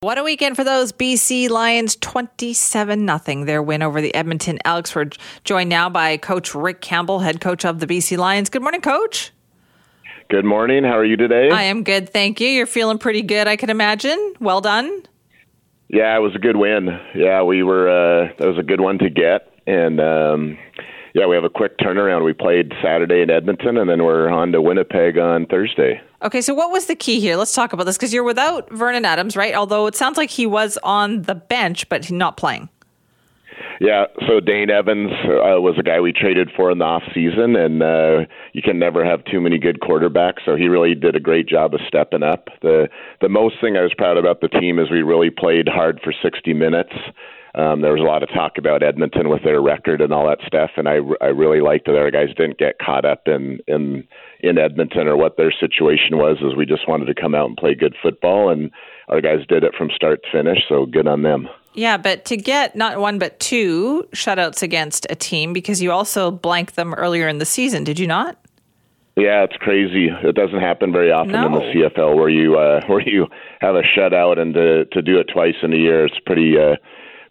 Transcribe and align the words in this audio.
What 0.00 0.18
a 0.18 0.22
weekend 0.22 0.56
for 0.56 0.64
those 0.64 0.92
BC 0.92 1.48
Lions 1.48 1.96
27 1.96 3.08
0 3.18 3.44
their 3.46 3.62
win 3.62 3.80
over 3.80 4.02
the 4.02 4.14
Edmonton 4.14 4.58
Elks. 4.62 4.94
We're 4.94 5.08
joined 5.42 5.70
now 5.70 5.88
by 5.88 6.18
Coach 6.18 6.54
Rick 6.54 6.82
Campbell, 6.82 7.20
head 7.20 7.40
coach 7.40 7.64
of 7.64 7.80
the 7.80 7.86
BC 7.86 8.18
Lions. 8.18 8.50
Good 8.50 8.60
morning, 8.60 8.82
Coach. 8.82 9.32
Good 10.28 10.44
morning. 10.44 10.84
How 10.84 10.98
are 10.98 11.04
you 11.04 11.16
today? 11.16 11.48
I 11.48 11.62
am 11.62 11.82
good, 11.82 12.10
thank 12.10 12.42
you. 12.42 12.48
You're 12.48 12.66
feeling 12.66 12.98
pretty 12.98 13.22
good, 13.22 13.48
I 13.48 13.56
can 13.56 13.70
imagine. 13.70 14.34
Well 14.38 14.60
done. 14.60 15.02
Yeah, 15.88 16.14
it 16.14 16.20
was 16.20 16.34
a 16.34 16.40
good 16.40 16.56
win. 16.56 16.88
Yeah, 17.14 17.42
we 17.44 17.62
were. 17.62 17.88
Uh, 17.88 18.32
that 18.38 18.46
was 18.46 18.58
a 18.58 18.62
good 18.62 18.82
one 18.82 18.98
to 18.98 19.08
get, 19.08 19.50
and 19.66 19.98
um, 19.98 20.58
yeah, 21.16 21.26
we 21.26 21.34
have 21.34 21.44
a 21.44 21.50
quick 21.50 21.78
turnaround. 21.78 22.26
We 22.26 22.34
played 22.34 22.74
Saturday 22.82 23.22
in 23.22 23.30
Edmonton, 23.30 23.78
and 23.78 23.88
then 23.88 24.04
we're 24.04 24.28
on 24.28 24.52
to 24.52 24.60
Winnipeg 24.60 25.16
on 25.16 25.46
Thursday. 25.46 25.98
Okay, 26.20 26.42
so 26.42 26.52
what 26.52 26.70
was 26.70 26.86
the 26.86 26.94
key 26.94 27.20
here? 27.20 27.36
Let's 27.36 27.54
talk 27.54 27.72
about 27.72 27.84
this 27.84 27.96
because 27.96 28.12
you're 28.12 28.22
without 28.22 28.70
Vernon 28.70 29.06
Adams, 29.06 29.34
right? 29.34 29.54
Although 29.54 29.86
it 29.86 29.94
sounds 29.94 30.18
like 30.18 30.28
he 30.28 30.44
was 30.44 30.76
on 30.82 31.22
the 31.22 31.34
bench, 31.34 31.88
but 31.88 32.10
not 32.10 32.36
playing. 32.36 32.68
Yeah, 33.80 34.06
so 34.26 34.40
Dane 34.40 34.70
Evans 34.70 35.12
uh, 35.24 35.60
was 35.60 35.76
a 35.78 35.82
guy 35.82 36.00
we 36.00 36.12
traded 36.12 36.50
for 36.56 36.70
in 36.70 36.78
the 36.78 36.84
off 36.84 37.02
season, 37.14 37.56
and 37.56 37.82
uh, 37.82 38.26
you 38.52 38.62
can 38.62 38.78
never 38.78 39.04
have 39.04 39.24
too 39.24 39.40
many 39.40 39.58
good 39.58 39.80
quarterbacks. 39.80 40.44
So 40.44 40.56
he 40.56 40.68
really 40.68 40.94
did 40.94 41.14
a 41.14 41.20
great 41.20 41.46
job 41.46 41.74
of 41.74 41.80
stepping 41.86 42.22
up. 42.22 42.48
the 42.62 42.88
The 43.20 43.28
most 43.28 43.56
thing 43.60 43.76
I 43.76 43.82
was 43.82 43.94
proud 43.96 44.16
about 44.16 44.40
the 44.40 44.48
team 44.48 44.78
is 44.78 44.90
we 44.90 45.02
really 45.02 45.30
played 45.30 45.68
hard 45.68 46.00
for 46.02 46.12
60 46.12 46.54
minutes. 46.54 46.92
Um, 47.56 47.80
there 47.80 47.92
was 47.92 48.02
a 48.02 48.04
lot 48.04 48.22
of 48.22 48.28
talk 48.28 48.58
about 48.58 48.82
Edmonton 48.82 49.30
with 49.30 49.42
their 49.42 49.62
record 49.62 50.02
and 50.02 50.12
all 50.12 50.28
that 50.28 50.46
stuff, 50.46 50.72
and 50.76 50.86
I, 50.86 50.98
I 51.22 51.28
really 51.28 51.60
liked 51.60 51.86
that 51.86 51.96
our 51.96 52.10
guys 52.10 52.28
didn't 52.36 52.58
get 52.58 52.78
caught 52.78 53.06
up 53.06 53.22
in 53.26 53.60
in 53.66 54.06
in 54.40 54.58
Edmonton 54.58 55.08
or 55.08 55.16
what 55.16 55.38
their 55.38 55.50
situation 55.50 56.18
was. 56.18 56.36
Is 56.42 56.54
we 56.54 56.66
just 56.66 56.86
wanted 56.86 57.06
to 57.06 57.14
come 57.18 57.34
out 57.34 57.48
and 57.48 57.56
play 57.56 57.74
good 57.74 57.96
football, 58.02 58.50
and 58.50 58.70
our 59.08 59.22
guys 59.22 59.46
did 59.48 59.64
it 59.64 59.74
from 59.74 59.88
start 59.88 60.22
to 60.22 60.30
finish. 60.30 60.58
So 60.68 60.84
good 60.84 61.06
on 61.06 61.22
them. 61.22 61.48
Yeah, 61.76 61.98
but 61.98 62.24
to 62.26 62.36
get 62.36 62.74
not 62.74 62.98
one 62.98 63.18
but 63.18 63.38
two 63.38 64.08
shutouts 64.14 64.62
against 64.62 65.06
a 65.10 65.14
team 65.14 65.52
because 65.52 65.82
you 65.82 65.92
also 65.92 66.30
blanked 66.30 66.74
them 66.74 66.94
earlier 66.94 67.28
in 67.28 67.38
the 67.38 67.44
season, 67.44 67.84
did 67.84 67.98
you 67.98 68.06
not? 68.06 68.38
Yeah, 69.16 69.44
it's 69.44 69.56
crazy. 69.56 70.08
It 70.08 70.34
doesn't 70.34 70.60
happen 70.60 70.92
very 70.92 71.10
often 71.10 71.32
no. 71.32 71.46
in 71.46 71.52
the 71.52 71.60
CFL 71.60 72.16
where 72.16 72.28
you 72.28 72.58
uh, 72.58 72.80
where 72.86 73.00
you 73.00 73.26
have 73.60 73.76
a 73.76 73.82
shutout 73.82 74.38
and 74.38 74.54
to 74.54 74.86
to 74.86 75.02
do 75.02 75.18
it 75.18 75.28
twice 75.32 75.54
in 75.62 75.72
a 75.72 75.76
year. 75.76 76.06
It's 76.06 76.18
pretty. 76.24 76.58
Uh, 76.58 76.76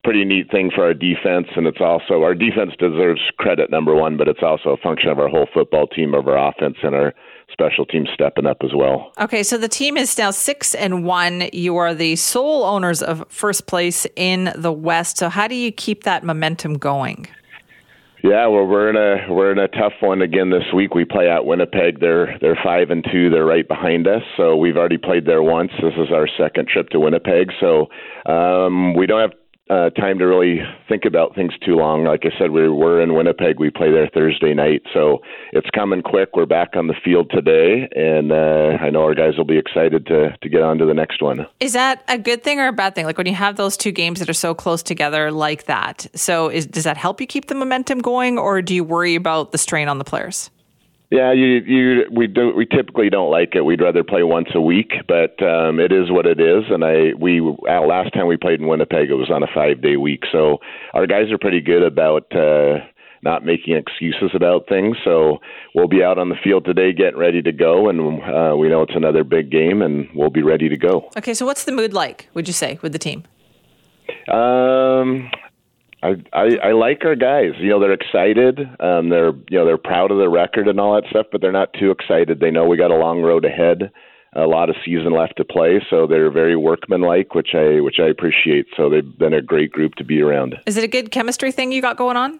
pretty 0.06 0.23
neat 0.23 0.52
thing 0.52 0.70
for 0.73 0.86
our 0.86 0.94
defense, 0.94 1.48
and 1.56 1.66
it's 1.66 1.81
also 1.81 2.22
our 2.22 2.36
defense 2.36 2.72
deserves 2.78 3.22
credit 3.38 3.72
number 3.72 3.95
one, 3.95 4.17
but 4.17 4.28
it's 4.28 4.44
also 4.44 4.70
a 4.70 4.78
function 4.78 5.09
of 5.09 5.17
our 5.17 5.28
whole 5.28 5.48
football 5.52 5.88
team, 5.88 6.14
of 6.14 6.28
our 6.28 6.38
offense, 6.50 6.78
and 6.84 6.94
our 6.94 7.11
special 7.52 7.86
team 7.86 8.06
stepping 8.14 8.45
up 8.45 8.58
as 8.64 8.70
well. 8.76 9.11
Okay, 9.20 9.42
so 9.42 9.58
the 9.58 9.67
team 9.67 9.98
is 9.98 10.16
now 10.17 10.30
six 10.30 10.76
and 10.76 11.06
one. 11.06 11.50
You 11.52 11.76
are 11.78 11.95
the 11.95 12.16
sole 12.17 12.64
owners 12.64 13.02
of 13.02 13.26
first 13.30 13.66
place 13.66 14.06
in 14.16 14.53
the 14.56 14.72
West. 14.72 15.17
So 15.17 15.28
how 15.28 15.48
do 15.48 15.56
you 15.56 15.72
keep 15.72 16.03
that 16.03 16.23
momentum 16.23 16.78
going? 16.78 17.28
Yeah, 18.23 18.48
well, 18.48 18.66
we're 18.66 18.89
in 18.89 18.95
a 18.95 19.31
we're 19.31 19.52
in 19.52 19.59
a 19.59 19.67
tough 19.67 19.94
one 20.00 20.23
again 20.23 20.50
this 20.50 20.64
week. 20.73 20.95
We 20.95 21.06
play 21.06 21.30
at 21.30 21.45
Winnipeg. 21.45 22.00
They're 22.00 22.39
they're 22.42 22.58
five 22.64 22.89
and 22.89 23.06
two. 23.11 23.30
They're 23.30 23.45
right 23.45 23.67
behind 23.67 24.08
us. 24.08 24.23
So 24.36 24.56
we've 24.56 24.78
already 24.78 24.98
played 24.98 25.28
there 25.28 25.44
once. 25.44 25.70
This 25.80 25.94
is 25.98 26.11
our 26.11 26.28
second 26.36 26.67
trip 26.67 26.89
to 26.89 27.00
Winnipeg. 27.00 27.52
So 27.59 27.86
um, 28.26 28.95
we 28.95 29.06
don't 29.06 29.22
have 29.22 29.38
uh, 29.69 29.89
time 29.91 30.19
to 30.19 30.25
really 30.25 30.59
think 30.88 31.05
about 31.05 31.33
things 31.33 31.53
too 31.66 31.75
long. 31.75 32.03
Like 32.03 32.21
I 32.23 32.38
said, 32.38 32.52
we 32.52 32.69
were 32.69 33.02
in 33.02 33.16
Winnipeg. 33.16 33.59
We 33.59 33.71
play 33.71 33.91
there 33.91 34.09
Thursday 34.13 34.53
night, 34.53 34.83
so 34.94 35.19
it's 35.53 35.69
coming 35.71 36.03
quick. 36.03 36.35
We're 36.35 36.45
back 36.45 36.75
on 36.75 36.88
the 36.88 36.94
field 37.03 37.31
today, 37.31 37.89
and 37.95 38.31
uh, 38.31 38.77
I 38.80 38.91
know 38.91 39.03
our 39.03 39.16
guys 39.16 39.38
will 39.38 39.45
be 39.45 39.58
excited 39.58 40.05
to 40.08 40.38
to 40.38 40.49
get 40.49 40.61
on 40.61 40.77
to 40.77 40.86
the 40.86 40.93
next 40.93 41.21
one. 41.21 41.47
Is 41.59 41.73
that 41.73 42.03
a 42.08 42.17
good 42.17 42.43
thing 42.43 42.59
or 42.59 42.67
a 42.67 42.73
bad 42.73 42.93
thing? 42.93 43.05
Like 43.05 43.17
when 43.17 43.27
you 43.27 43.36
have 43.36 43.55
those 43.55 43.75
two 43.75 43.91
games 43.91 44.19
that 44.19 44.30
are 44.30 44.33
so 44.33 44.53
close 44.53 44.83
together 44.83 45.31
like 45.31 45.66
that. 45.66 46.05
So 46.13 46.49
is, 46.49 46.67
does 46.67 46.83
that 46.83 46.97
help 46.97 47.19
you 47.19 47.27
keep 47.27 47.47
the 47.47 47.55
momentum 47.55 47.99
going, 47.99 48.38
or 48.38 48.61
do 48.61 48.75
you 48.75 48.83
worry 48.83 49.16
about 49.16 49.52
the 49.52 49.58
strain 49.58 49.88
on 49.88 49.97
the 49.97 50.05
players? 50.05 50.52
Yeah, 51.11 51.32
you 51.32 51.45
you 51.45 52.04
we 52.11 52.27
do 52.27 52.52
we 52.55 52.66
typically 52.66 53.10
don't 53.10 53.30
like 53.30 53.55
it. 53.55 53.64
We'd 53.64 53.82
rather 53.82 54.04
play 54.04 54.23
once 54.23 54.49
a 54.55 54.61
week, 54.61 54.93
but 55.08 55.42
um, 55.43 55.80
it 55.80 55.92
is 55.92 56.10
what 56.10 56.26
it 56.26 56.39
is. 56.39 56.64
And 56.70 56.83
I 56.83 57.14
we 57.20 57.42
uh, 57.42 57.82
last 57.82 58.14
time 58.14 58.27
we 58.27 58.38
played 58.38 58.60
in 58.60 58.67
Winnipeg, 58.67 59.10
it 59.10 59.14
was 59.14 59.30
on 59.30 59.44
a 59.44 59.48
five 59.54 59.82
day 59.82 59.98
week. 59.98 60.23
So 60.32 60.58
our 60.94 61.05
guys 61.05 61.32
are 61.32 61.38
pretty 61.38 61.61
good 61.61 61.83
about. 61.83 62.36
Uh, 62.36 62.80
not 63.26 63.44
making 63.44 63.76
excuses 63.76 64.30
about 64.36 64.70
things. 64.70 64.95
So 65.04 65.39
we'll 65.73 65.88
be 65.88 66.04
out 66.04 66.20
on 66.20 66.30
the 66.30 66.36
field 66.44 66.64
today 66.64 66.94
getting 66.94 67.20
ready 67.20 67.42
to 67.42 67.52
go, 67.52 67.89
and 67.89 68.21
uh, 68.21 68.55
we 68.55 68.70
know 68.70 68.83
it's 68.83 68.95
another 68.95 69.23
big 69.23 69.49
game, 69.49 69.82
and 69.82 70.08
we'll 70.14 70.30
be 70.30 70.44
ready 70.44 70.70
to 70.70 70.77
go. 70.77 71.10
Okay, 71.17 71.33
so 71.33 71.44
what's 71.44 71.64
the 71.64 71.71
mood 71.71 71.92
like, 71.92 72.30
would 72.36 72.48
you 72.48 72.54
say, 72.54 72.77
with 72.83 72.92
the 72.92 72.99
team? 72.99 73.23
Um, 74.32 75.32
I, 76.05 76.16
I 76.33 76.70
I 76.70 76.71
like 76.73 77.04
our 77.05 77.16
guys. 77.16 77.54
You 77.60 77.70
know, 77.70 77.80
they're 77.80 77.93
excited. 77.93 78.60
Um, 78.80 79.10
they're 79.10 79.33
you 79.49 79.58
know 79.58 79.66
they're 79.66 79.77
proud 79.77 80.11
of 80.11 80.17
the 80.17 80.30
record 80.30 80.67
and 80.67 80.80
all 80.80 80.95
that 80.95 81.10
stuff, 81.10 81.27
but 81.32 81.42
they're 81.42 81.52
not 81.52 81.73
too 81.73 81.92
excited. 81.92 82.39
They 82.39 82.52
know 82.52 82.66
we 82.66 82.77
got 82.77 82.92
a 82.92 82.98
long 82.98 83.21
road 83.21 83.45
ahead, 83.45 83.92
a 84.33 84.45
lot 84.45 84.70
of 84.70 84.76
season 84.86 85.14
left 85.14 85.38
to 85.38 85.45
play, 85.45 85.82
so 85.89 86.05
they're 86.08 86.32
very 86.32 86.55
workmanlike, 86.55 87.33
which 87.33 87.55
I 87.55 87.82
which 87.82 87.99
I 87.99 88.08
appreciate. 88.08 88.67
So 88.77 88.89
they've 88.89 89.17
been 89.17 89.33
a 89.33 89.42
great 89.42 89.71
group 89.71 89.95
to 89.95 90.04
be 90.04 90.21
around. 90.21 90.55
Is 90.65 90.77
it 90.77 90.83
a 90.83 90.88
good 90.88 91.11
chemistry 91.11 91.52
thing 91.52 91.71
you 91.71 91.82
got 91.82 91.98
going 91.98 92.17
on? 92.17 92.39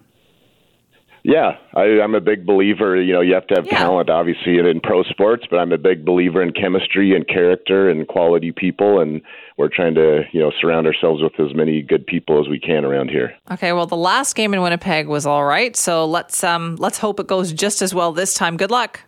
Yeah, 1.26 1.56
I, 1.74 2.00
I'm 2.00 2.14
a 2.14 2.20
big 2.20 2.46
believer. 2.46 3.02
You 3.02 3.12
know, 3.12 3.20
you 3.20 3.34
have 3.34 3.48
to 3.48 3.56
have 3.56 3.66
yeah. 3.66 3.78
talent, 3.78 4.08
obviously, 4.10 4.58
in, 4.58 4.66
in 4.66 4.78
pro 4.78 5.02
sports, 5.02 5.44
but 5.50 5.58
I'm 5.58 5.72
a 5.72 5.78
big 5.78 6.04
believer 6.04 6.40
in 6.40 6.52
chemistry 6.52 7.16
and 7.16 7.26
character 7.26 7.90
and 7.90 8.06
quality 8.06 8.52
people, 8.52 9.00
and 9.00 9.20
we're 9.58 9.68
trying 9.68 9.96
to, 9.96 10.22
you 10.30 10.38
know, 10.38 10.52
surround 10.60 10.86
ourselves 10.86 11.24
with 11.24 11.32
as 11.40 11.52
many 11.52 11.82
good 11.82 12.06
people 12.06 12.40
as 12.40 12.48
we 12.48 12.60
can 12.60 12.84
around 12.84 13.10
here. 13.10 13.34
Okay, 13.50 13.72
well, 13.72 13.86
the 13.86 13.96
last 13.96 14.36
game 14.36 14.54
in 14.54 14.62
Winnipeg 14.62 15.08
was 15.08 15.26
all 15.26 15.44
right, 15.44 15.74
so 15.74 16.06
let's 16.06 16.44
um, 16.44 16.76
let's 16.76 16.98
hope 16.98 17.18
it 17.18 17.26
goes 17.26 17.52
just 17.52 17.82
as 17.82 17.92
well 17.92 18.12
this 18.12 18.32
time. 18.32 18.56
Good 18.56 18.70
luck. 18.70 19.00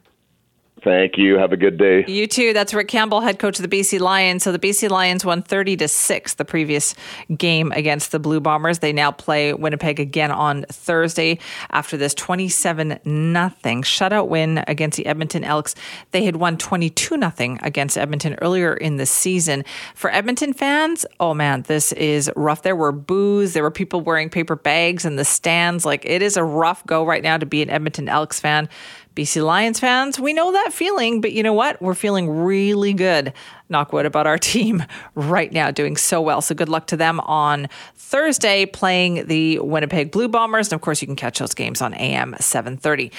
Thank 0.83 1.19
you. 1.19 1.37
Have 1.37 1.53
a 1.53 1.57
good 1.57 1.79
day. 1.79 2.05
You 2.07 2.27
too. 2.27 2.53
That's 2.53 2.73
Rick 2.73 2.89
Campbell, 2.89 3.21
head 3.21 3.39
coach 3.39 3.59
of 3.59 3.69
the 3.69 3.81
BC 3.81 4.01
Lions. 4.01 4.43
So 4.43 4.53
the 4.53 4.59
BC 4.59 4.89
Lions 4.89 5.25
won 5.25 5.43
30 5.43 5.77
to 5.79 5.89
6 5.89 6.35
the 6.35 6.45
previous 6.45 6.95
game 7.37 7.73
against 7.73 8.13
the 8.13 8.19
Blue 8.19 8.41
Bombers. 8.41 8.79
They 8.79 8.93
now 8.93 9.11
play 9.11 9.53
Winnipeg 9.53 10.01
again 10.01 10.31
on 10.31 10.65
Thursday 10.71 11.39
after 11.71 11.97
this 11.97 12.15
27 12.15 13.01
nothing 13.05 13.83
shutout 13.83 14.29
win 14.29 14.65
against 14.69 14.97
the 14.97 15.07
Edmonton 15.07 15.45
Elks. 15.45 15.75
They 16.13 16.25
had 16.25 16.37
won 16.37 16.57
22 16.57 17.17
nothing 17.17 17.59
against 17.63 17.99
Edmonton 17.99 18.37
earlier 18.41 18.75
in 18.75 18.97
the 18.97 19.07
season. 19.07 19.65
For 19.95 20.11
Edmonton 20.13 20.53
fans, 20.53 21.05
oh 21.21 21.35
man, 21.35 21.63
this 21.63 21.93
is 21.93 22.31
rough. 22.37 22.63
There 22.63 22.77
were 22.77 22.93
boos, 22.93 23.53
there 23.53 23.63
were 23.63 23.71
people 23.71 24.01
wearing 24.01 24.31
paper 24.31 24.57
bags 24.57 25.05
in 25.05 25.17
the 25.17 25.25
stands. 25.25 25.85
Like 25.85 26.05
it 26.05 26.23
is 26.23 26.37
a 26.37 26.45
rough 26.45 26.87
go 26.87 27.05
right 27.05 27.23
now 27.23 27.37
to 27.37 27.47
be 27.47 27.63
an 27.63 27.71
Edmonton 27.71 28.09
Elks 28.09 28.41
fan. 28.41 28.69
BC 29.19 29.45
Lions 29.45 29.81
fans, 29.81 30.21
we 30.21 30.33
know 30.33 30.53
that 30.53 30.73
feeling, 30.73 31.21
but 31.21 31.33
you 31.33 31.43
know 31.43 31.53
what? 31.53 31.83
We're 31.83 31.95
feeling 31.95 32.31
really 32.31 32.93
good, 32.93 33.33
knockwood, 33.69 34.05
about 34.05 34.29
our 34.29 34.39
team 34.53 34.85
right 35.17 35.51
now, 35.53 35.73
doing 35.73 35.97
so 35.97 36.23
well. 36.23 36.41
So 36.41 36.55
good 36.55 36.69
luck 36.69 36.87
to 36.87 36.97
them 36.97 37.19
on 37.21 37.69
Thursday 37.97 38.65
playing 38.65 39.27
the 39.27 39.59
Winnipeg 39.59 40.13
Blue 40.13 40.29
Bombers. 40.29 40.69
And 40.69 40.79
of 40.79 40.83
course, 40.83 41.03
you 41.03 41.07
can 41.07 41.17
catch 41.17 41.41
those 41.41 41.53
games 41.53 41.83
on 41.83 41.95
AM 41.95 42.37
730. 42.39 43.11